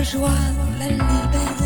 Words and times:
la 0.00 0.04
joie, 0.04 0.30
la 0.78 0.88
liberté. 0.88 1.59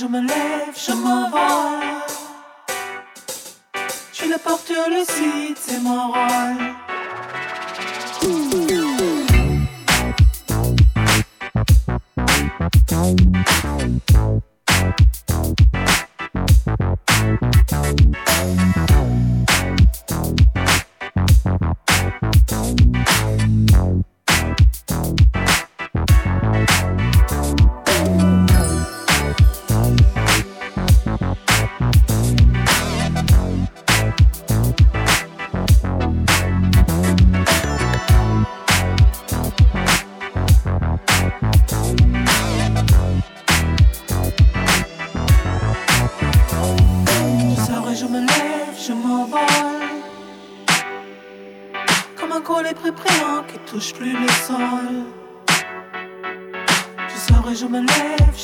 je 0.00 0.06
me 0.06 0.20
lève, 0.20 0.74
je 0.74 0.92
m'envole. 0.92 1.84
Je 4.12 4.16
suis 4.16 4.28
la 4.28 4.38
porteur, 4.38 4.88
le 4.88 5.04
site, 5.04 5.58
c'est 5.58 5.80
mon 5.80 6.12
rôle. 6.12 6.80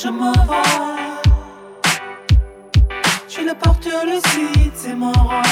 je 0.02 0.08
m'en 0.08 0.32
vais. 0.32 1.26
Je 3.28 3.40
le 3.40 3.54
porte 3.54 3.86
le 3.86 4.20
site, 4.28 4.72
c'est 4.74 4.94
mon 4.94 5.12
rôle. 5.12 5.45